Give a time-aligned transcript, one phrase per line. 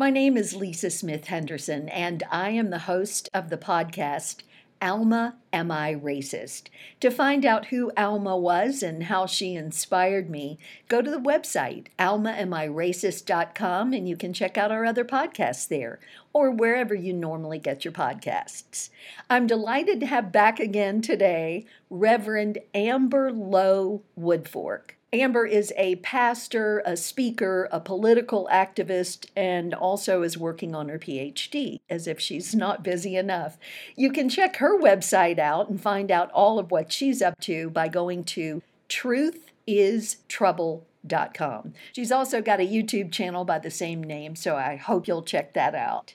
[0.00, 4.36] My name is Lisa Smith Henderson, and I am the host of the podcast
[4.80, 6.68] Alma Am I Racist?
[7.00, 10.58] To find out who Alma was and how she inspired me,
[10.88, 16.00] go to the website almaamiracist.com and you can check out our other podcasts there
[16.32, 18.88] or wherever you normally get your podcasts.
[19.28, 24.92] I'm delighted to have back again today Reverend Amber Lowe Woodfork.
[25.12, 31.00] Amber is a pastor, a speaker, a political activist, and also is working on her
[31.00, 33.58] PhD, as if she's not busy enough.
[33.96, 37.70] You can check her website out and find out all of what she's up to
[37.70, 41.72] by going to truthistrouble.com.
[41.92, 45.54] She's also got a YouTube channel by the same name, so I hope you'll check
[45.54, 46.14] that out.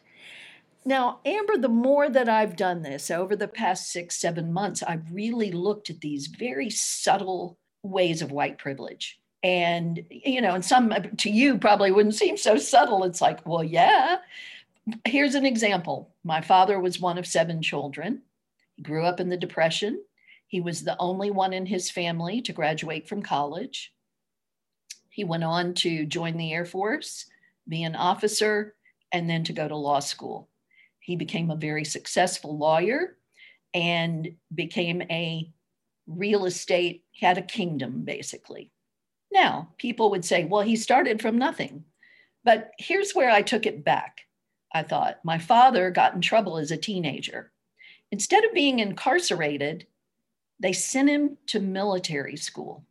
[0.86, 5.12] Now, Amber, the more that I've done this over the past six, seven months, I've
[5.12, 9.20] really looked at these very subtle ways of white privilege.
[9.44, 13.04] And, you know, and some to you probably wouldn't seem so subtle.
[13.04, 14.18] It's like, well, yeah.
[15.06, 16.14] Here's an example.
[16.24, 18.22] My father was one of seven children.
[18.76, 20.02] He grew up in the Depression.
[20.48, 23.94] He was the only one in his family to graduate from college.
[25.10, 27.26] He went on to join the Air Force,
[27.68, 28.76] be an officer,
[29.12, 30.50] and then to go to law school.
[31.00, 33.18] He became a very successful lawyer
[33.74, 35.52] and became a
[36.08, 38.72] real estate had a kingdom, basically.
[39.32, 41.86] Now, people would say, well, he started from nothing.
[42.44, 44.22] But here's where I took it back.
[44.74, 47.52] I thought, my father got in trouble as a teenager.
[48.12, 49.88] Instead of being incarcerated,
[50.60, 52.86] they sent him to military school.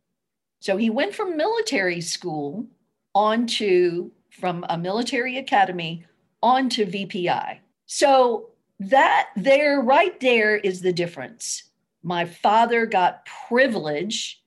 [0.59, 2.65] So he went from military school
[3.13, 6.05] on to, from a military academy
[6.43, 7.59] on to VPI.
[7.85, 11.63] So that there, right there, is the difference.
[12.05, 14.39] My father got privilege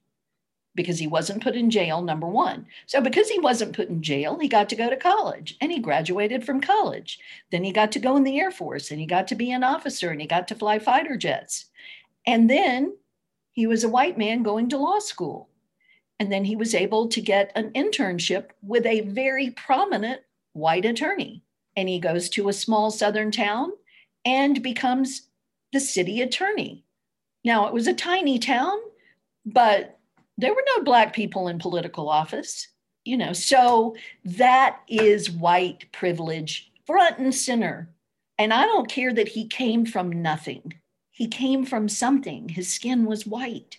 [0.77, 2.67] because he wasn't put in jail, number one.
[2.87, 5.81] So, because he wasn't put in jail, he got to go to college and he
[5.81, 7.19] graduated from college.
[7.51, 9.65] Then he got to go in the Air Force and he got to be an
[9.65, 11.65] officer and he got to fly fighter jets.
[12.29, 12.97] And then
[13.51, 15.49] he was a white man going to law school.
[16.21, 20.21] And then he was able to get an internship with a very prominent
[20.53, 21.43] white attorney.
[21.77, 23.73] And he goes to a small southern town
[24.25, 25.23] and becomes
[25.73, 26.85] the city attorney.
[27.45, 28.79] Now, it was a tiny town,
[29.47, 29.99] but
[30.37, 32.69] there were no Black people in political office,
[33.05, 33.33] you know.
[33.33, 37.91] So that is white privilege front and center.
[38.39, 40.75] And I don't care that he came from nothing,
[41.11, 42.49] he came from something.
[42.49, 43.79] His skin was white.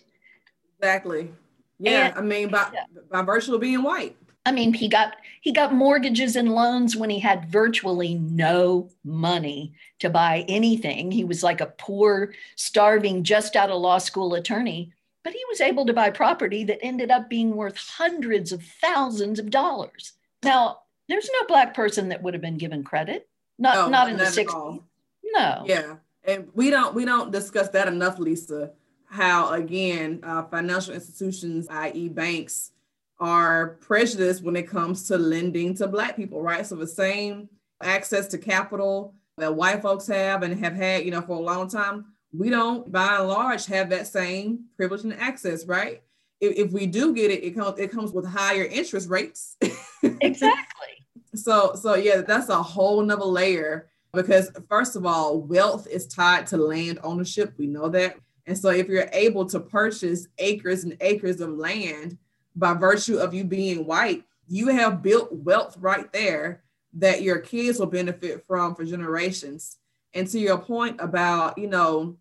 [0.78, 1.30] Exactly.
[1.78, 2.08] Yeah.
[2.08, 2.84] And, I mean, by, yeah.
[3.10, 4.16] by virtue of being white.
[4.50, 9.74] I mean, he got he got mortgages and loans when he had virtually no money
[10.00, 11.12] to buy anything.
[11.12, 15.60] He was like a poor, starving, just out of law school attorney, but he was
[15.60, 20.14] able to buy property that ended up being worth hundreds of thousands of dollars.
[20.42, 23.28] Now, there's no black person that would have been given credit.
[23.56, 24.82] Not no, not in the 60s.
[25.22, 25.62] No.
[25.64, 25.96] Yeah.
[26.24, 28.72] And we don't we don't discuss that enough, Lisa.
[29.04, 32.72] How again, uh, financial institutions, i.e., banks,
[33.20, 36.66] are prejudiced when it comes to lending to Black people, right?
[36.66, 37.48] So the same
[37.82, 41.68] access to capital that white folks have and have had, you know, for a long
[41.68, 46.02] time, we don't, by and large, have that same privilege and access, right?
[46.40, 49.56] If, if we do get it, it comes it comes with higher interest rates.
[50.02, 51.06] exactly.
[51.34, 56.46] So so yeah, that's a whole nother layer because first of all, wealth is tied
[56.48, 57.52] to land ownership.
[57.58, 58.16] We know that.
[58.46, 62.16] And so if you're able to purchase acres and acres of land
[62.56, 66.62] by virtue of you being white, you have built wealth right there
[66.94, 69.76] that your kids will benefit from for generations.
[70.14, 72.16] And to your point about, you know,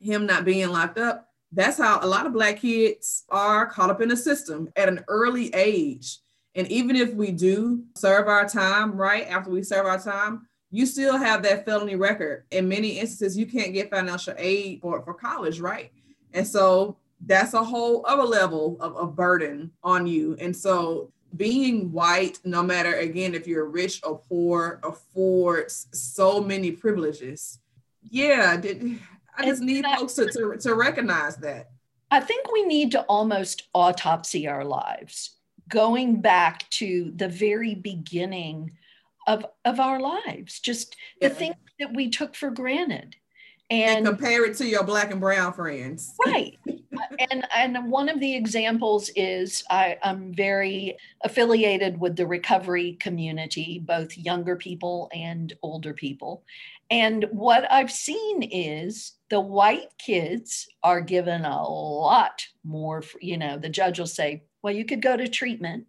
[0.00, 4.00] him not being locked up, that's how a lot of Black kids are caught up
[4.00, 6.18] in the system at an early age.
[6.54, 10.84] And even if we do serve our time, right, after we serve our time, you
[10.84, 12.44] still have that felony record.
[12.50, 15.90] In many instances, you can't get financial aid for, for college, right?
[16.32, 20.36] And so that's a whole other level of, of burden on you.
[20.40, 26.70] And so being white, no matter again if you're rich or poor, affords so many
[26.70, 27.58] privileges.
[28.02, 28.98] Yeah, did,
[29.36, 31.70] I just need folks to, to, to recognize that.
[32.10, 35.36] I think we need to almost autopsy our lives,
[35.68, 38.72] going back to the very beginning
[39.26, 41.28] of, of our lives, just yeah.
[41.28, 43.16] the things that we took for granted.
[43.68, 46.14] And, and compare it to your black and brown friends.
[46.24, 46.58] Right.
[47.30, 53.80] And and one of the examples is I, I'm very affiliated with the recovery community,
[53.84, 56.44] both younger people and older people.
[56.90, 63.58] And what I've seen is the white kids are given a lot more, you know,
[63.58, 65.86] the judge will say, well, you could go to treatment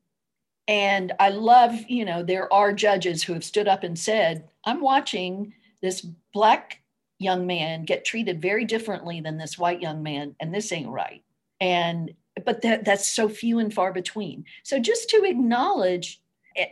[0.68, 4.82] And I love, you know, there are judges who have stood up and said, I'm
[4.82, 6.02] watching this
[6.34, 6.82] black
[7.20, 11.24] young man get treated very differently than this white young man, and this ain't right.
[11.62, 12.14] And
[12.46, 14.46] but that, that's so few and far between.
[14.64, 16.22] So just to acknowledge,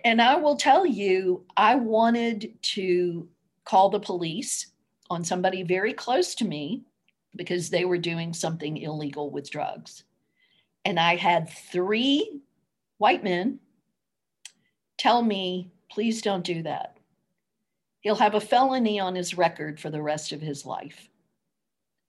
[0.05, 3.27] and I will tell you, I wanted to
[3.65, 4.71] call the police
[5.09, 6.83] on somebody very close to me
[7.35, 10.03] because they were doing something illegal with drugs.
[10.85, 12.39] And I had three
[12.97, 13.59] white men
[14.97, 16.96] tell me, please don't do that.
[18.01, 21.09] He'll have a felony on his record for the rest of his life.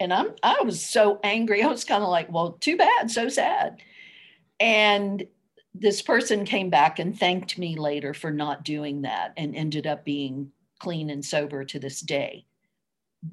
[0.01, 1.63] And I'm I was so angry.
[1.65, 3.81] I was kind of like, well, too bad, so sad.
[4.61, 5.27] And
[5.75, 10.05] this person came back and thanked me later for not doing that and ended up
[10.05, 10.51] being
[10.81, 12.45] clean and sober to this day.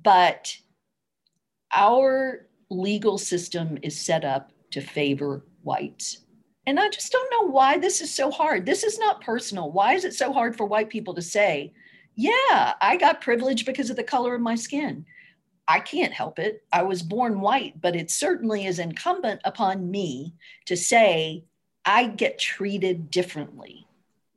[0.04, 0.56] But
[1.74, 6.20] our legal system is set up to favor whites.
[6.68, 8.66] And I just don't know why this is so hard.
[8.66, 9.72] This is not personal.
[9.72, 11.74] Why is it so hard for white people to say,
[12.16, 15.06] yeah, I got privilege because of the color of my skin?
[15.68, 16.64] I can't help it.
[16.72, 20.34] I was born white, but it certainly is incumbent upon me
[20.66, 21.44] to say
[21.86, 23.88] I get treated differently.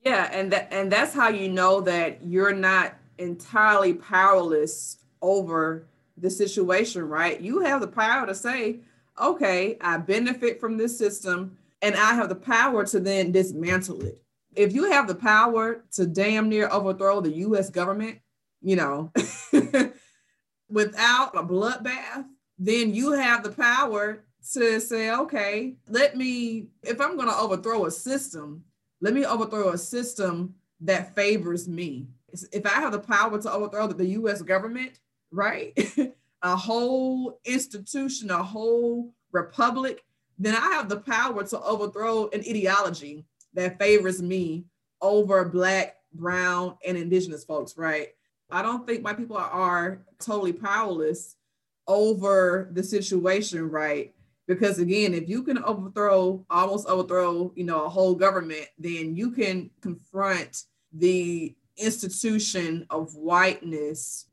[0.05, 5.87] Yeah, and that and that's how you know that you're not entirely powerless over
[6.17, 7.41] the situation, right?
[7.41, 8.81] You have the power to say,
[9.21, 14.23] okay, I benefit from this system and I have the power to then dismantle it.
[14.59, 18.19] If you have the power to damn near overthrow the US government,
[18.61, 19.13] you know,
[20.69, 22.25] without a bloodbath,
[22.59, 24.25] then you have the power
[24.55, 28.65] to say, okay, let me, if I'm going to overthrow a system,
[29.01, 32.09] let me overthrow a system that favors me.
[32.51, 34.99] If I have the power to overthrow the US government,
[35.31, 35.73] right?
[36.43, 40.03] a whole institution, a whole republic,
[40.37, 43.25] then I have the power to overthrow an ideology
[43.59, 44.65] that favors me
[45.03, 48.09] over Black, Brown, and Indigenous folks, right?
[48.51, 51.37] I don't think my people are totally powerless
[51.87, 54.15] over the situation, right?
[54.47, 59.31] Because again, if you can overthrow, almost overthrow, you know, a whole government, then you
[59.31, 64.29] can confront the institution of whiteness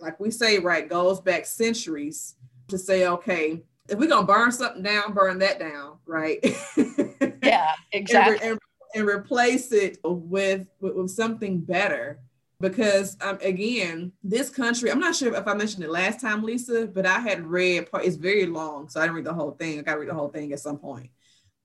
[0.00, 2.34] like we say, right, goes back centuries
[2.68, 6.38] to say, okay, if we're gonna burn something down, burn that down, right?
[7.54, 8.36] Yeah, exactly.
[8.42, 8.60] and, and,
[8.94, 12.20] and, replace it with, with, with something better.
[12.60, 16.86] Because um, again, this country, I'm not sure if I mentioned it last time, Lisa,
[16.86, 19.78] but I had read part, it's very long, so I didn't read the whole thing.
[19.78, 21.10] I got to read the whole thing at some point.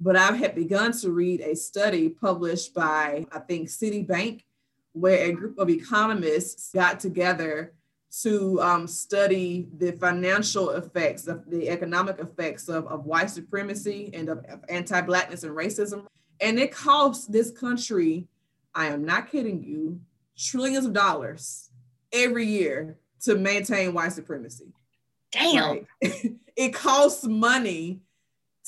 [0.01, 4.41] But I had begun to read a study published by, I think, Citibank,
[4.93, 7.73] where a group of economists got together
[8.21, 14.29] to um, study the financial effects of the economic effects of, of white supremacy and
[14.29, 16.05] of, of anti-blackness and racism.
[16.41, 18.27] And it costs this country,
[18.73, 19.99] I am not kidding you,
[20.37, 21.69] trillions of dollars
[22.11, 24.73] every year to maintain white supremacy.
[25.31, 25.63] Damn.
[25.63, 25.85] Right?
[26.55, 27.99] it costs money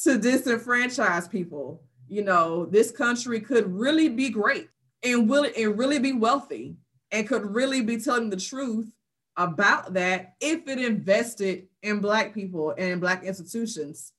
[0.03, 1.81] to disenfranchise people.
[2.07, 4.69] You know, this country could really be great
[5.03, 6.75] and will and really be wealthy
[7.11, 8.91] and could really be telling the truth
[9.37, 14.13] about that if it invested in Black people and in Black institutions.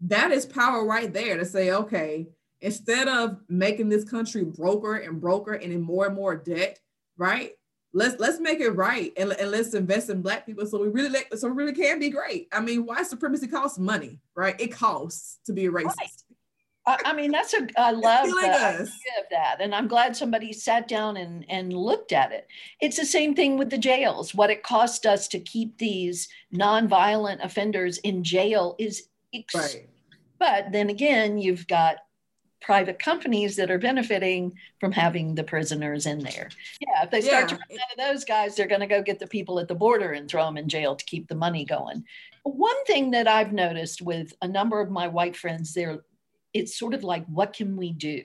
[0.00, 2.28] That is power right there to say, okay,
[2.60, 6.78] instead of making this country broker and broker and in more and more debt,
[7.16, 7.52] right?
[7.92, 11.20] Let's let's make it right and, and let's invest in black people so we really
[11.34, 12.48] so we really can be great.
[12.52, 14.54] I mean, white supremacy costs money, right?
[14.60, 15.96] It costs to be a racist.
[15.98, 16.10] Right.
[16.86, 21.16] I, mean, that's a I love idea of that, and I'm glad somebody sat down
[21.16, 22.46] and and looked at it.
[22.80, 24.34] It's the same thing with the jails.
[24.34, 29.88] What it cost us to keep these nonviolent offenders in jail is, ex- right.
[30.38, 31.96] but then again, you've got
[32.60, 36.50] private companies that are benefiting from having the prisoners in there.
[36.80, 37.56] Yeah, if they start yeah.
[37.56, 39.74] to run out of those guys, they're going to go get the people at the
[39.74, 42.04] border and throw them in jail to keep the money going.
[42.44, 46.00] One thing that I've noticed with a number of my white friends, they're
[46.56, 48.22] it's sort of like, what can we do?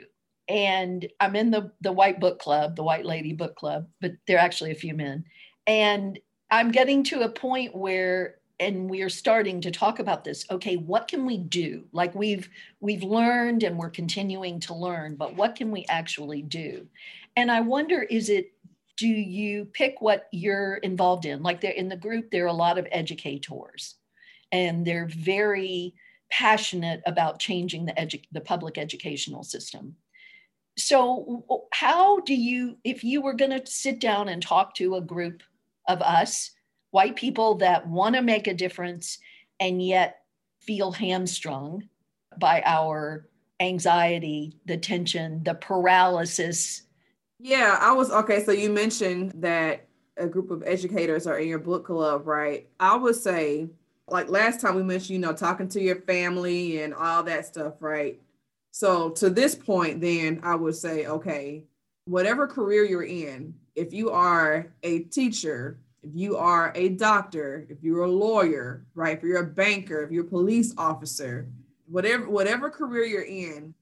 [0.47, 4.37] And I'm in the, the white book club, the white lady book club, but there
[4.37, 5.25] are actually a few men.
[5.67, 6.17] And
[6.49, 11.07] I'm getting to a point where and we're starting to talk about this okay what
[11.07, 12.47] can we do like we've
[12.79, 16.85] we've learned and we're continuing to learn but what can we actually do
[17.35, 18.51] and i wonder is it
[18.97, 22.53] do you pick what you're involved in like there in the group there are a
[22.53, 23.95] lot of educators
[24.51, 25.95] and they're very
[26.31, 29.95] passionate about changing the, edu- the public educational system.
[30.77, 35.01] So, how do you, if you were going to sit down and talk to a
[35.01, 35.43] group
[35.87, 36.51] of us,
[36.91, 39.19] white people that want to make a difference
[39.59, 40.23] and yet
[40.61, 41.89] feel hamstrung
[42.37, 43.27] by our
[43.59, 46.83] anxiety, the tension, the paralysis.
[47.39, 48.43] Yeah, I was okay.
[48.43, 52.67] So you mentioned that a group of educators are in your book club, right?
[52.79, 53.69] I would say,
[54.07, 57.75] like last time we mentioned, you know, talking to your family and all that stuff,
[57.79, 58.19] right?
[58.71, 61.65] So to this point, then I would say, okay,
[62.05, 67.77] whatever career you're in, if you are a teacher, if you are a doctor, if
[67.83, 69.17] you're a lawyer, right?
[69.17, 71.47] If you're a banker, if you're a police officer,
[71.87, 73.73] whatever whatever career you're in,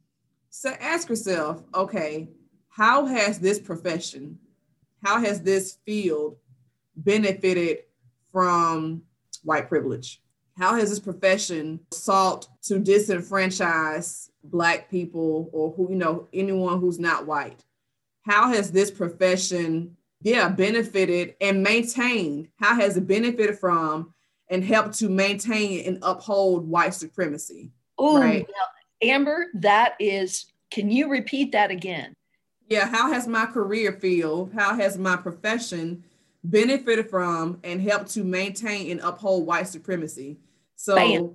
[0.50, 2.28] so ask yourself, okay,
[2.70, 4.38] how has this profession,
[5.04, 6.38] how has this field
[6.96, 7.80] benefited
[8.32, 9.04] from
[9.44, 10.22] white privilege?
[10.58, 17.00] How has this profession sought to disenfranchise black people or who you know anyone who's
[17.00, 17.64] not white?
[18.24, 22.50] How has this profession yeah, benefited and maintained.
[22.58, 24.14] How has it benefited from
[24.50, 27.72] and helped to maintain and uphold white supremacy?
[27.98, 28.46] Oh, right?
[29.02, 32.14] Amber, that is, can you repeat that again?
[32.68, 36.04] Yeah, how has my career field, how has my profession
[36.44, 40.38] benefited from and helped to maintain and uphold white supremacy?
[40.76, 41.32] So, Bam.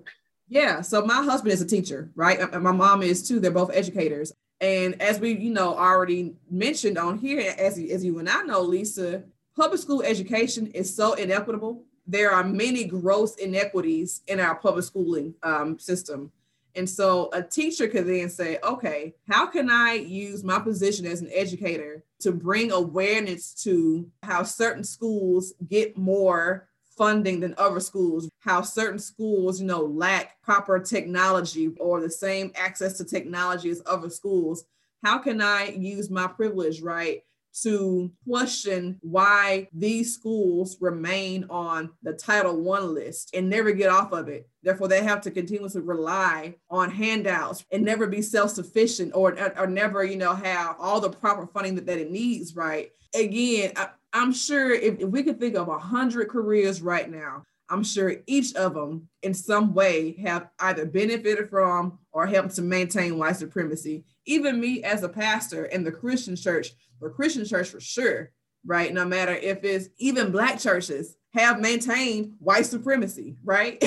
[0.49, 2.41] yeah, so my husband is a teacher, right?
[2.41, 3.41] And my mom is too.
[3.41, 4.33] They're both educators.
[4.61, 8.63] And as we, you know, already mentioned on here, as, as you and I know,
[8.63, 9.25] Lisa,
[9.57, 11.85] public school education is so inequitable.
[12.07, 16.33] There are many gross inequities in our public schooling um, system.
[16.77, 21.21] And so a teacher could then say, okay, how can I use my position as
[21.21, 28.29] an educator to bring awareness to how certain schools get more funding than other schools,
[28.41, 33.83] how certain schools, you know, lack proper technology or the same access to technology as
[33.87, 34.65] other schools.
[35.03, 37.23] How can I use my privilege, right,
[37.63, 44.13] to question why these schools remain on the Title One list and never get off
[44.13, 44.49] of it?
[44.63, 50.05] Therefore, they have to continuously rely on handouts and never be self-sufficient or, or never,
[50.05, 52.91] you know, have all the proper funding that, that it needs, right?
[53.15, 57.45] Again, I, I'm sure if, if we could think of a hundred careers right now,
[57.69, 62.63] I'm sure each of them in some way have either benefited from or helped to
[62.63, 64.05] maintain white supremacy.
[64.27, 68.31] Even me as a pastor in the Christian church, the Christian church for sure,
[68.67, 68.93] right?
[68.93, 73.83] No matter if it's even black churches have maintained white supremacy, right?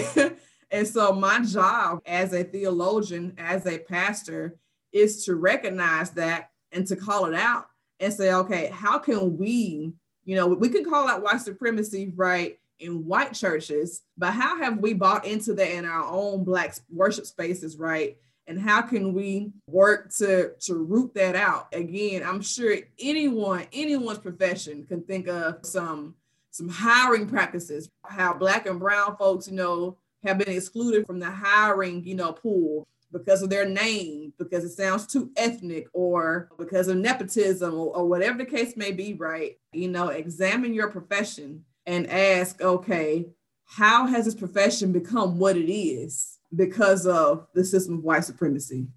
[0.72, 4.58] and so my job as a theologian, as a pastor,
[4.92, 7.68] is to recognize that and to call it out
[8.00, 9.94] and say, okay, how can we
[10.28, 14.80] you know, we can call out white supremacy, right, in white churches, but how have
[14.80, 18.18] we bought into that in our own black worship spaces, right?
[18.48, 21.68] And how can we work to to root that out?
[21.74, 26.16] Again, I'm sure anyone, anyone's profession can think of some
[26.52, 31.30] some hiring practices, how black and brown folks, you know, have been excluded from the
[31.30, 36.88] hiring, you know, pool because of their name, because it sounds too ethnic, or because
[36.88, 39.58] of nepotism, or, or whatever the case may be, right?
[39.72, 43.26] You know, examine your profession and ask, okay,
[43.66, 48.88] how has this profession become what it is because of the system of white supremacy?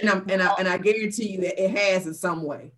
[0.00, 2.72] And, I'm, and, I, and I guarantee you that it has in some way.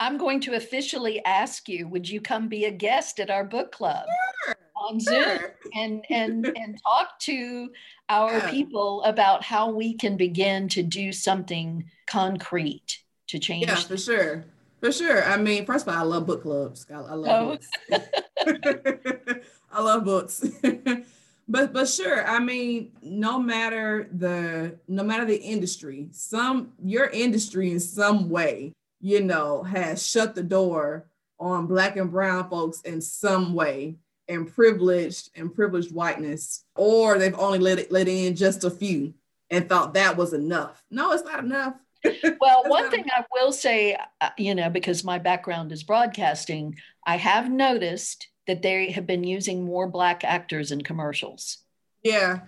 [0.00, 3.72] I'm going to officially ask you, would you come be a guest at our book
[3.72, 4.06] club?
[4.44, 5.38] Sure on Zoom
[5.74, 7.70] and and and talk to
[8.08, 8.50] our yeah.
[8.50, 13.66] people about how we can begin to do something concrete to change.
[13.66, 14.44] Yeah, for sure.
[14.80, 15.24] For sure.
[15.24, 16.86] I mean, first of all, I love book clubs.
[16.90, 17.58] I, I love
[17.90, 17.96] oh.
[17.96, 19.44] books.
[19.72, 20.44] I love books.
[21.48, 27.72] but but sure, I mean, no matter the no matter the industry, some your industry
[27.72, 31.06] in some way, you know, has shut the door
[31.40, 33.96] on black and brown folks in some way
[34.28, 39.14] and privileged and privileged whiteness, or they've only let it let in just a few
[39.50, 40.82] and thought that was enough.
[40.90, 41.74] No, it's not enough.
[42.40, 43.04] well, one thing.
[43.16, 46.76] I will say, uh, you know, because my background is broadcasting,
[47.06, 51.58] I have noticed that they have been using more black actors in commercials.
[52.02, 52.40] Yeah,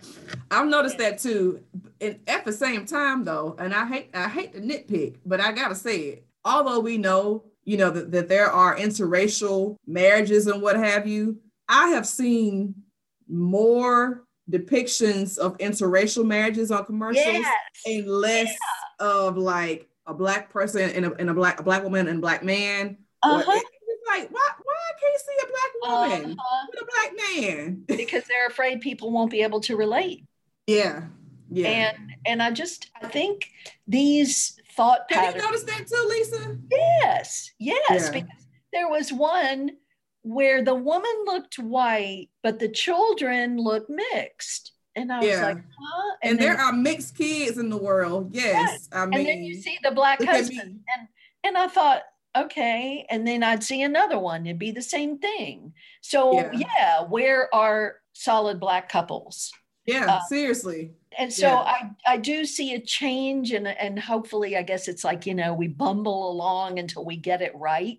[0.50, 1.60] I've noticed that too.
[2.00, 5.52] And at the same time, though, and I hate I hate to nitpick, but I
[5.52, 6.26] gotta say it.
[6.44, 11.38] Although we know, you know, that, that there are interracial marriages and what have you,
[11.68, 12.74] I have seen
[13.28, 17.56] more depictions of interracial marriages on commercials yes.
[17.86, 18.54] and less yeah.
[19.00, 22.44] Of like a black person and a, and a black a black woman and black
[22.44, 22.98] man.
[23.22, 23.38] Uh-huh.
[23.38, 26.66] it's like why why can't you see a black woman uh-huh.
[26.70, 27.84] with a black man?
[27.86, 30.24] because they're afraid people won't be able to relate.
[30.66, 31.04] Yeah.
[31.50, 31.68] Yeah.
[31.68, 33.50] And and I just I think
[33.88, 35.34] these thought patterns.
[35.34, 36.58] Have you noticed that too, Lisa?
[36.70, 37.50] Yes.
[37.58, 37.80] Yes.
[37.90, 38.10] Yeah.
[38.10, 39.72] Because there was one
[40.22, 44.72] where the woman looked white, but the children looked mixed.
[44.96, 45.46] And I was yeah.
[45.46, 46.14] like, huh?
[46.22, 48.30] And, and then, there are mixed kids in the world.
[48.32, 48.88] Yes.
[48.92, 50.80] I mean, and then you see the black husband.
[50.96, 51.08] And,
[51.44, 52.02] and I thought,
[52.36, 53.06] okay.
[53.08, 54.46] And then I'd see another one.
[54.46, 55.72] It'd be the same thing.
[56.00, 59.52] So, yeah, yeah where are solid black couples?
[59.86, 60.92] Yeah, uh, seriously.
[61.18, 61.58] And so yeah.
[61.58, 65.54] I, I do see a change and, and hopefully I guess it's like, you know,
[65.54, 67.98] we bumble along until we get it right.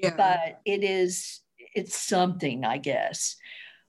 [0.00, 0.14] Yeah.
[0.16, 1.40] But it is,
[1.74, 3.36] it's something, I guess.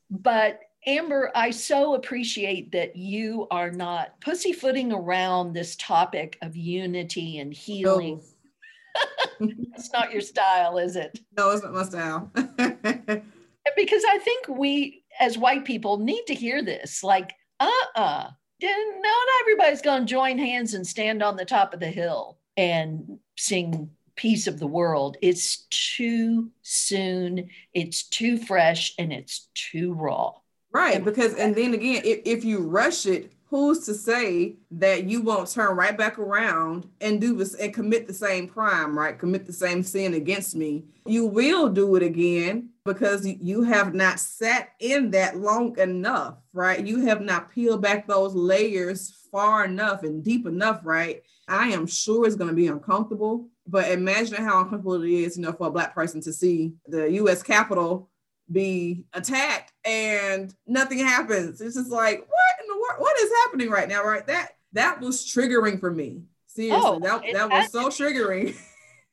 [0.10, 7.39] But Amber, I so appreciate that you are not pussyfooting around this topic of unity
[7.39, 8.22] and healing.
[9.41, 9.50] No.
[9.75, 11.20] it's not your style, is it?
[11.38, 12.32] No, it's not my style.
[13.75, 17.03] because I think we, as white people, need to hear this.
[17.03, 17.65] Like, uh
[17.98, 18.01] uh-uh.
[18.01, 18.29] uh,
[18.62, 23.20] not everybody's going to join hands and stand on the top of the hill and
[23.38, 25.17] sing Peace of the World.
[25.22, 30.32] It's too soon, it's too fresh, and it's too raw.
[30.74, 31.04] Right.
[31.04, 35.50] Because, and then again, if, if you rush it, who's to say that you won't
[35.50, 39.18] turn right back around and do this and commit the same crime, right?
[39.18, 40.84] Commit the same sin against me.
[41.06, 46.86] You will do it again because you have not sat in that long enough, right?
[46.86, 51.22] You have not peeled back those layers far enough and deep enough, right?
[51.48, 55.44] I am sure it's going to be uncomfortable, but imagine how uncomfortable it is, you
[55.44, 58.10] know, for a black person to see the US Capitol
[58.51, 61.62] be attacked and nothing happens.
[61.62, 63.00] It's just like, what in the world?
[63.00, 64.04] What is happening right now?
[64.04, 64.25] Right.
[64.27, 66.24] That that was triggering for me.
[66.48, 68.56] Seriously, oh, that, that was so triggering.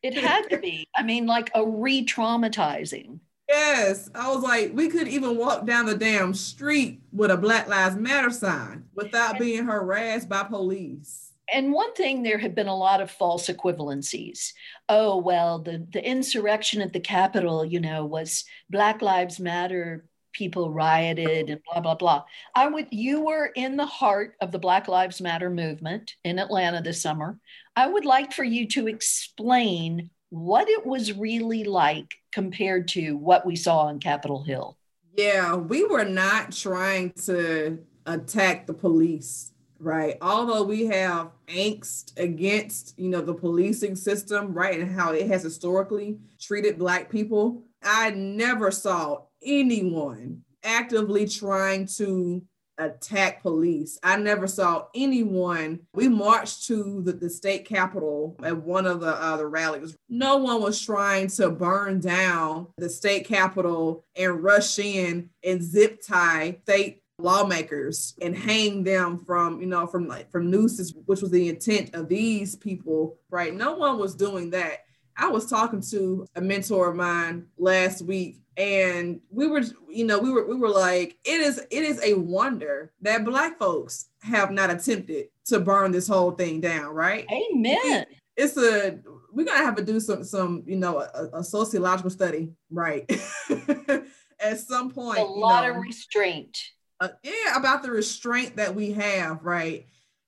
[0.03, 0.87] It had to be.
[0.97, 3.21] I mean, like a re-traumatizing.
[3.49, 4.09] Yes.
[4.15, 7.97] I was like, we could even walk down the damn street with a Black Lives
[7.97, 13.01] Matter sign without being harassed by police and one thing there have been a lot
[13.01, 14.53] of false equivalencies.
[14.89, 20.71] Oh well the the insurrection at the capitol you know was black lives matter people
[20.71, 22.25] rioted and blah blah blah.
[22.55, 26.83] I would you were in the heart of the black lives matter movement in atlanta
[26.83, 27.39] this summer.
[27.77, 33.47] I would like for you to explain what it was really like compared to what
[33.47, 34.77] we saw on capitol hill.
[35.17, 40.17] Yeah we were not trying to attack the police right?
[40.21, 45.43] Although we have angst against, you know, the policing system, right, and how it has
[45.43, 52.43] historically treated Black people, I never saw anyone actively trying to
[52.79, 53.99] attack police.
[54.03, 55.81] I never saw anyone.
[55.95, 59.97] We marched to the, the state capitol at one of the uh, the rallies.
[60.09, 66.01] No one was trying to burn down the state capitol and rush in and zip
[66.05, 71.31] tie state lawmakers and hang them from you know from like from nooses which was
[71.31, 73.55] the intent of these people right?
[73.55, 74.85] No one was doing that.
[75.17, 80.19] I was talking to a mentor of mine last week and we were you know
[80.19, 84.51] we were we were like it is it is a wonder that black folks have
[84.51, 87.27] not attempted to burn this whole thing down right?
[87.33, 88.07] Amen.
[88.37, 88.99] It's a
[89.33, 93.09] we're gonna have to do some some you know a, a sociological study right?
[94.41, 96.59] At some point a lot know, of restraint
[97.05, 99.87] uh, yeah, about the restraint that we have, right?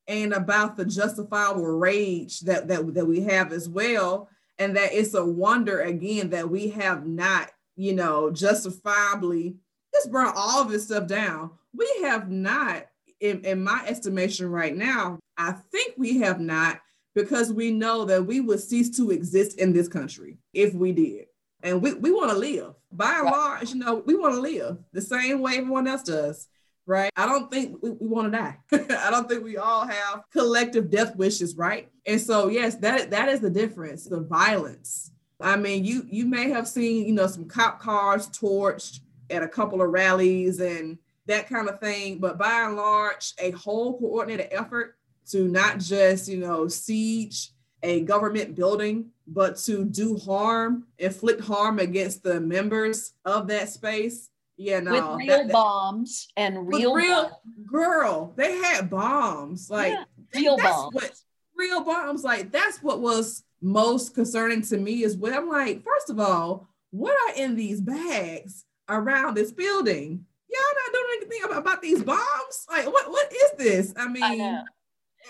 [0.09, 4.29] And about the justifiable rage that, that, that we have as well.
[4.59, 9.57] And that it's a wonder again that we have not, you know, justifiably
[9.95, 11.51] just burn all of this stuff down.
[11.75, 12.87] We have not,
[13.21, 16.81] in, in my estimation right now, I think we have not
[17.15, 21.27] because we know that we would cease to exist in this country if we did.
[21.62, 22.75] And we, we want to live.
[22.93, 26.49] By and large, you know, we want to live the same way everyone else does
[26.87, 27.11] right?
[27.16, 28.57] I don't think we, we want to die.
[28.72, 31.90] I don't think we all have collective death wishes, right?
[32.07, 34.05] And so, yes, that that is the difference.
[34.05, 35.11] The violence.
[35.40, 39.49] I mean, you you may have seen, you know, some cop cars torched at a
[39.49, 44.49] couple of rallies and that kind of thing, but by and large, a whole coordinated
[44.53, 44.96] effort
[45.31, 47.51] to not just, you know, siege
[47.83, 54.31] a government building, but to do harm, inflict harm against the members of that space
[54.57, 54.92] yeah, no.
[54.92, 59.71] With real that, bombs and real, real girl, they had bombs.
[59.71, 60.95] Like yeah, real bombs.
[60.95, 61.12] What,
[61.57, 62.25] real bombs.
[62.25, 65.35] Like that's what was most concerning to me as well.
[65.35, 70.25] I'm like, first of all, what are in these bags around this building?
[70.49, 72.66] Y'all not doing anything about, about these bombs?
[72.71, 73.92] Like, what what is this?
[73.97, 74.62] I mean, I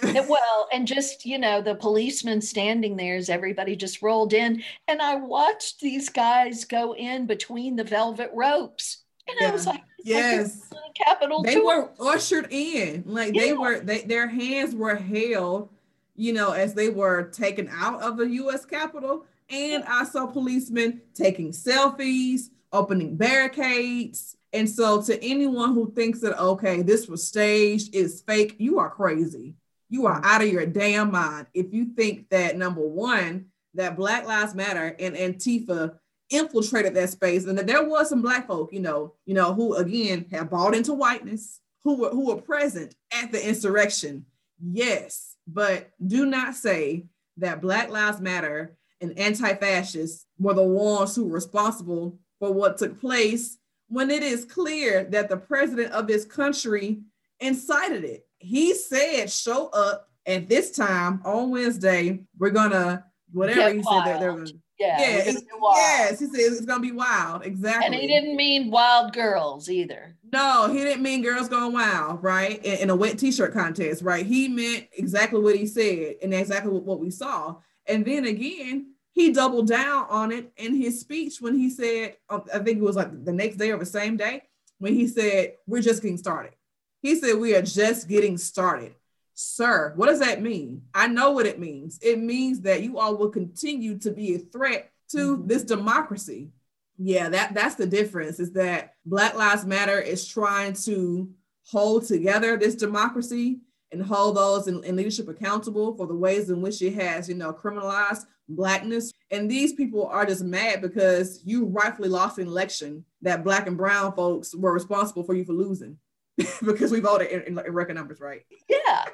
[0.03, 4.63] well, and just, you know, the policeman standing there as everybody just rolled in.
[4.89, 9.05] And I watched these guys go in between the velvet ropes.
[9.29, 9.49] And yeah.
[9.49, 11.43] I was like, yes, uh, like Capitol.
[11.43, 11.93] They tour.
[11.99, 13.43] were ushered in, like yeah.
[13.43, 13.81] they were.
[13.81, 15.71] They, their hands were held,
[16.15, 18.65] you know, as they were taken out of the U.S.
[18.65, 19.25] Capitol.
[19.49, 26.39] And I saw policemen taking selfies, opening barricades, And so, to anyone who thinks that,
[26.41, 29.55] okay, this was staged, it's fake, you are crazy.
[29.89, 30.25] You are mm.
[30.25, 31.47] out of your damn mind.
[31.55, 35.99] If you think that, number one, that Black Lives Matter and Antifa
[36.31, 39.75] infiltrated that space and that there was some black folk, you know, you know, who
[39.75, 44.27] again have bought into whiteness, who were who were present at the insurrection.
[44.61, 51.25] Yes, but do not say that Black Lives Matter and anti-fascists were the ones who
[51.25, 53.59] were responsible for what took place
[53.89, 57.01] when it is clear that the president of this country
[57.41, 58.27] incited it.
[58.39, 62.21] He said, show up at this time on Wednesday.
[62.39, 64.05] We're gonna, whatever Get he wild.
[64.07, 64.51] said, they're, gonna.
[64.79, 67.45] Yeah, yeah yes, he said it's gonna be wild.
[67.45, 67.87] Exactly.
[67.87, 70.17] And he didn't mean wild girls either.
[70.33, 72.63] No, he didn't mean girls going wild, right?
[72.65, 74.27] In, in a wet t-shirt contest, right?
[74.27, 77.57] He meant exactly what he said and exactly what we saw.
[77.87, 82.41] And then again, he doubled down on it in his speech when he said, uh,
[82.53, 84.43] I think it was like the next day or the same day,
[84.79, 86.53] when he said, We're just getting started.
[87.01, 88.95] He said, We are just getting started.
[89.39, 90.81] Sir, what does that mean?
[90.95, 91.99] I know what it means.
[92.01, 95.47] It means that you all will continue to be a threat to mm-hmm.
[95.47, 96.49] this democracy.
[96.97, 101.29] Yeah, that, that's the difference is that Black Lives Matter is trying to
[101.67, 103.59] hold together this democracy
[103.93, 107.35] and hold those in, in, leadership accountable for the ways in which it has, you
[107.35, 109.13] know, criminalized blackness.
[109.31, 113.77] And these people are just mad because you rightfully lost an election that black and
[113.77, 115.99] brown folks were responsible for you for losing
[116.65, 118.41] because we voted in, in record numbers, right?
[118.67, 119.05] Yeah.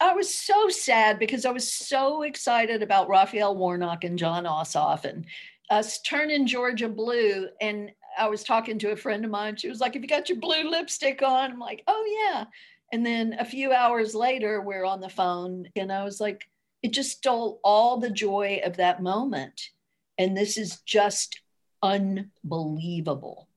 [0.00, 5.04] I was so sad because I was so excited about Raphael Warnock and Jon Ossoff
[5.04, 5.26] and
[5.70, 7.48] us turning Georgia blue.
[7.60, 9.56] And I was talking to a friend of mine.
[9.56, 11.52] She was like, Have you got your blue lipstick on?
[11.52, 12.44] I'm like, Oh, yeah.
[12.92, 16.46] And then a few hours later, we're on the phone, and I was like,
[16.82, 19.70] it just stole all the joy of that moment.
[20.18, 21.40] And this is just
[21.82, 23.48] unbelievable.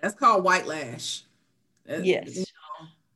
[0.00, 1.24] That's called white lash.
[1.88, 2.44] Yes.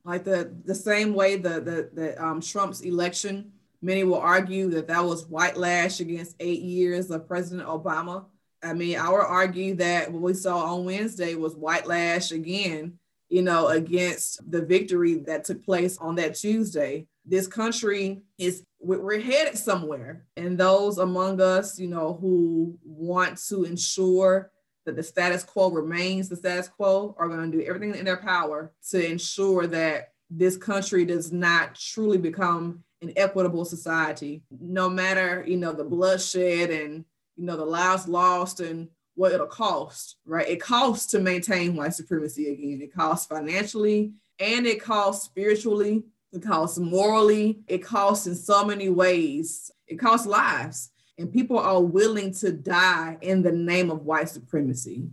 [0.06, 4.88] Like the the same way the the, the um, Trump's election, many will argue that
[4.88, 8.24] that was white lash against eight years of President Obama.
[8.62, 12.98] I mean, I would argue that what we saw on Wednesday was white lash again
[13.28, 17.06] you know, against the victory that took place on that Tuesday.
[17.24, 20.24] This country is, we're headed somewhere.
[20.36, 24.50] And those among us, you know, who want to ensure
[24.86, 28.16] that the status quo remains the status quo are going to do everything in their
[28.16, 35.44] power to ensure that this country does not truly become an equitable society no matter
[35.46, 37.04] you know the bloodshed and
[37.36, 40.46] you know the lives lost and what it'll cost, right?
[40.46, 42.80] It costs to maintain white supremacy again.
[42.82, 48.90] It costs financially and it costs spiritually, it costs morally, it costs in so many
[48.90, 49.70] ways.
[49.88, 50.90] It costs lives.
[51.18, 55.08] And people are willing to die in the name of white supremacy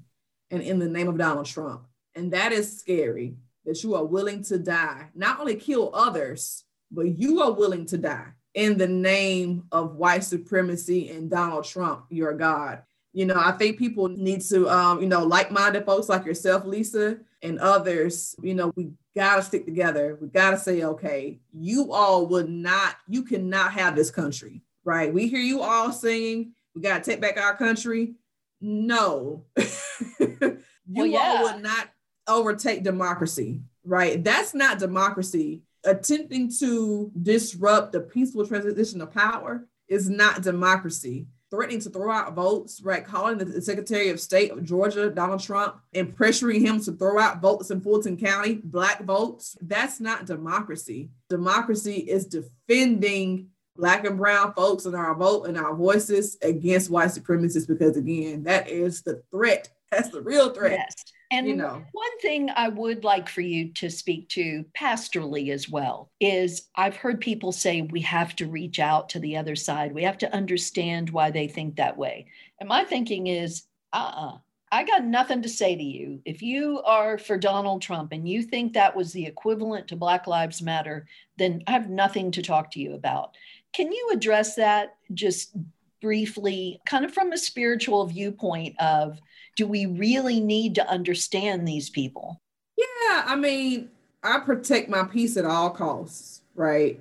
[0.51, 1.85] and in the name of Donald Trump.
[2.15, 3.35] And that is scary
[3.65, 7.97] that you are willing to die, not only kill others, but you are willing to
[7.97, 12.83] die in the name of white supremacy and Donald Trump, your God.
[13.13, 16.65] You know, I think people need to, um, you know, like minded folks like yourself,
[16.65, 20.17] Lisa, and others, you know, we got to stick together.
[20.19, 25.13] We got to say, okay, you all would not, you cannot have this country, right?
[25.13, 28.15] We hear you all singing, we got to take back our country.
[28.61, 31.19] No, you well, yeah.
[31.19, 31.89] all would not
[32.27, 34.23] overtake democracy, right?
[34.23, 35.63] That's not democracy.
[35.85, 42.33] Attempting to disrupt the peaceful transition of power is not democracy threatening to throw out
[42.33, 43.05] votes, right?
[43.05, 47.43] Calling the Secretary of State of Georgia, Donald Trump, and pressuring him to throw out
[47.43, 49.55] votes in Fulton County, black votes.
[49.61, 51.11] That's not democracy.
[51.29, 57.09] Democracy is defending black and brown folks and our vote and our voices against white
[57.09, 59.69] supremacists because again, that is the threat.
[59.91, 60.71] That's the real threat.
[60.71, 60.95] Yes.
[61.31, 61.83] And you know.
[61.91, 66.95] one thing I would like for you to speak to pastorally as well is I've
[66.95, 69.93] heard people say we have to reach out to the other side.
[69.93, 72.27] We have to understand why they think that way.
[72.59, 74.35] And my thinking is, uh uh-uh.
[74.35, 74.37] uh
[74.73, 76.19] I got nothing to say to you.
[76.25, 80.25] If you are for Donald Trump and you think that was the equivalent to Black
[80.25, 81.05] Lives Matter,
[81.37, 83.37] then I have nothing to talk to you about.
[83.73, 85.55] Can you address that just
[86.01, 89.19] briefly, kind of from a spiritual viewpoint of
[89.55, 92.41] do we really need to understand these people?
[92.77, 93.89] Yeah, I mean,
[94.21, 96.99] I protect my peace at all costs, right?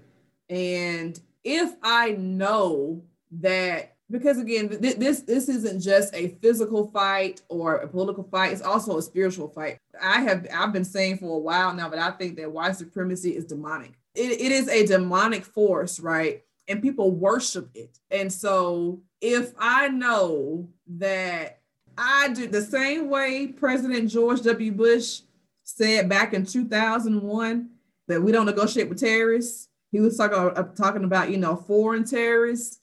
[0.49, 3.03] And if I know
[3.41, 8.53] that because again th- this this isn't just a physical fight or a political fight
[8.53, 11.99] it's also a spiritual fight i have i've been saying for a while now but
[11.99, 16.83] i think that white supremacy is demonic it, it is a demonic force right and
[16.83, 21.63] people worship it and so if i know that
[21.97, 24.73] I do the same way President George W.
[24.73, 25.21] Bush
[25.63, 27.71] said back in 2001
[28.09, 29.69] that we don't negotiate with terrorists.
[29.91, 32.81] He was talking, uh, talking about, you know, foreign terrorists.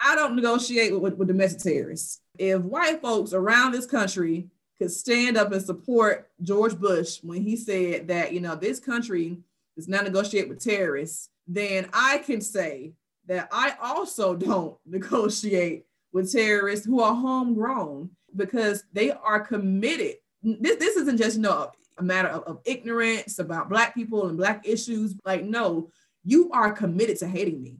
[0.00, 2.20] I don't negotiate with, with, with domestic terrorists.
[2.38, 7.56] If white folks around this country could stand up and support George Bush when he
[7.56, 9.38] said that, you know, this country
[9.76, 12.92] does not negotiate with terrorists, then I can say
[13.26, 20.16] that I also don't negotiate with terrorists who are homegrown because they are committed.
[20.42, 24.36] This, this isn't just, you know, a matter of, of ignorance about Black people and
[24.36, 25.14] Black issues.
[25.24, 25.90] Like, no,
[26.24, 27.78] you are committed to hating me,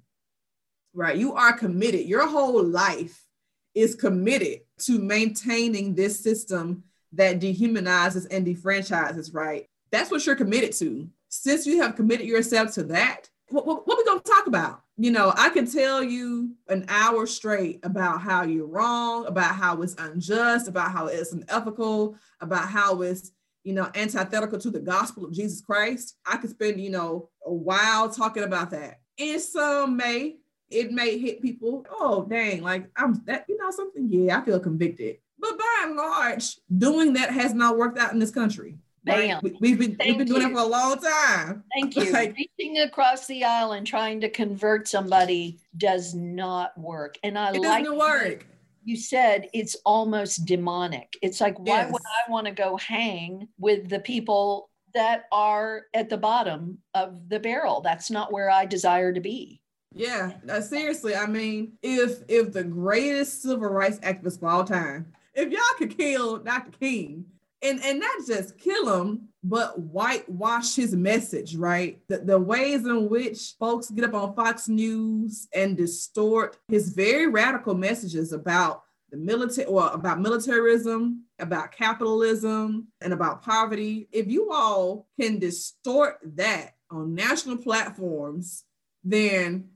[0.95, 1.17] right?
[1.17, 2.07] You are committed.
[2.07, 3.27] Your whole life
[3.75, 9.67] is committed to maintaining this system that dehumanizes and defranchises, right?
[9.91, 11.09] That's what you're committed to.
[11.29, 14.83] Since you have committed yourself to that, what, what, what we to talk about?
[14.99, 19.81] You know, I can tell you an hour straight about how you're wrong, about how
[19.83, 23.33] it's unjust, about how it's unethical, about how it's
[23.65, 27.53] you know, antithetical to the gospel of Jesus Christ, I could spend, you know, a
[27.53, 29.01] while talking about that.
[29.19, 30.37] And some may,
[30.71, 34.59] it may hit people, oh, dang, like I'm that, you know, something, yeah, I feel
[34.59, 35.19] convicted.
[35.39, 38.79] But by and large, doing that has not worked out in this country.
[39.05, 39.41] Bam.
[39.43, 39.57] Right?
[39.61, 41.65] We, have been, we've been doing it for a long time.
[41.75, 42.03] Thank you.
[42.13, 47.17] Like, Reaching across the aisle and trying to convert somebody does not work.
[47.23, 48.47] And I it like doesn't work
[48.85, 51.17] you said it's almost demonic.
[51.23, 51.93] It's like, why yes.
[51.93, 57.29] would I want to go hang with the people that are at the bottom of
[57.29, 57.81] the barrel?
[57.81, 59.61] That's not where I desire to be.
[59.95, 61.15] Yeah, uh, seriously.
[61.15, 65.97] I mean, if if the greatest civil rights activist of all time, if y'all could
[65.97, 66.73] kill Dr.
[66.79, 67.27] King,
[67.63, 72.01] and and not just kill him, but whitewash his message, right?
[72.09, 77.27] The, the ways in which folks get up on Fox News and distort his very
[77.29, 84.09] radical messages about the military or about militarism, about capitalism, and about poverty.
[84.11, 88.65] If you all can distort that on national platforms,
[89.05, 89.69] then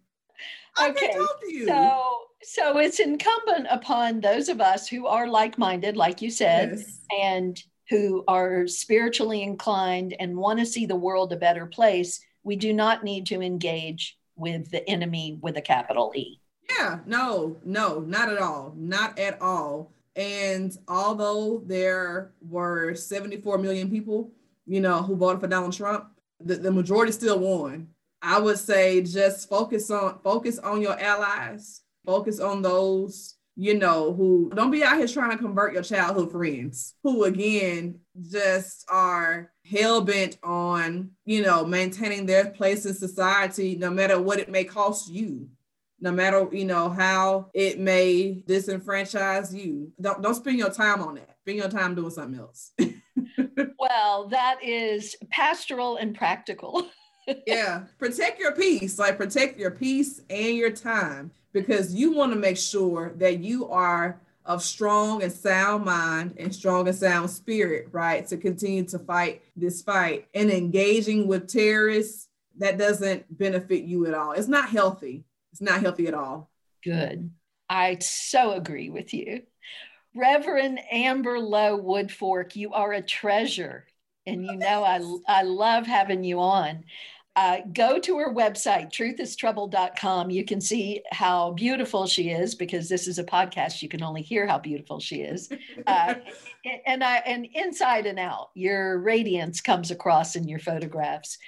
[0.80, 0.90] okay.
[0.90, 1.66] I can talk to you.
[1.66, 7.00] So so it's incumbent upon those of us who are like-minded, like you said, yes.
[7.18, 12.56] and who are spiritually inclined and want to see the world a better place, we
[12.56, 16.40] do not need to engage with the enemy with a capital E.
[16.68, 18.74] Yeah, no, no, not at all.
[18.76, 19.92] Not at all.
[20.16, 24.32] And although there were 74 million people,
[24.66, 26.08] you know, who voted for Donald Trump,
[26.40, 27.88] the, the majority still won.
[28.22, 34.12] I would say just focus on focus on your allies, focus on those you know,
[34.12, 37.98] who don't be out here trying to convert your childhood friends, who again
[38.30, 44.38] just are hell bent on, you know, maintaining their place in society, no matter what
[44.38, 45.48] it may cost you,
[46.00, 49.90] no matter, you know, how it may disenfranchise you.
[49.98, 51.36] Don't don't spend your time on that.
[51.40, 52.72] Spend your time doing something else.
[53.78, 56.86] well, that is pastoral and practical.
[57.46, 57.84] yeah.
[57.98, 58.98] Protect your peace.
[58.98, 63.66] Like protect your peace and your time because you want to make sure that you
[63.70, 68.26] are of strong and sound mind and strong and sound spirit, right?
[68.26, 74.12] To continue to fight this fight and engaging with terrorists that doesn't benefit you at
[74.12, 74.32] all.
[74.32, 75.24] It's not healthy.
[75.50, 76.50] It's not healthy at all.
[76.84, 77.30] Good.
[77.70, 79.40] I so agree with you.
[80.14, 83.86] Reverend Amber Lowe Woodfork, you are a treasure.
[84.26, 86.84] And you know, I, I love having you on.
[87.36, 90.30] Uh, go to her website, truthistrouble.com.
[90.30, 93.82] You can see how beautiful she is because this is a podcast.
[93.82, 95.48] You can only hear how beautiful she is.
[95.86, 96.14] Uh,
[96.84, 101.38] and, I, and inside and out, your radiance comes across in your photographs.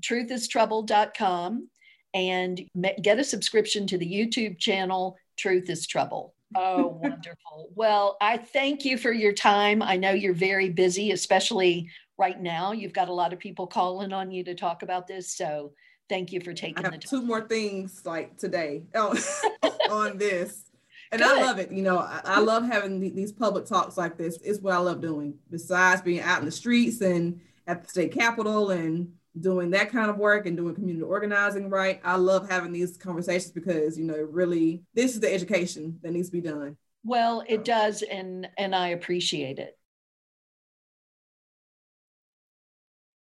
[0.00, 1.68] Truthistrouble.com
[2.14, 2.60] and
[3.02, 6.34] get a subscription to the YouTube channel, Truth is Trouble.
[6.56, 7.70] Oh, wonderful.
[7.74, 9.82] Well, I thank you for your time.
[9.82, 12.72] I know you're very busy, especially right now.
[12.72, 15.34] You've got a lot of people calling on you to talk about this.
[15.36, 15.72] So
[16.08, 17.00] thank you for taking the time.
[17.00, 19.16] Two more things like today on,
[19.62, 20.64] oh, on this.
[21.12, 21.38] And Good.
[21.38, 21.70] I love it.
[21.70, 24.38] You know, I, I love having these public talks like this.
[24.42, 25.34] It's what I love doing.
[25.50, 30.10] Besides being out in the streets and at the state capitol and doing that kind
[30.10, 34.16] of work and doing community organizing right i love having these conversations because you know
[34.30, 38.74] really this is the education that needs to be done well it does and and
[38.74, 39.76] i appreciate it